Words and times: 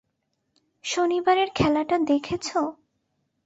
শনিবারের 0.85 1.49
খেলাটা 1.55 1.97
দেখেছ? 2.07 2.47